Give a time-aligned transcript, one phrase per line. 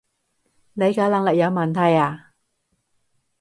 [0.73, 2.31] 理解能力有問題呀？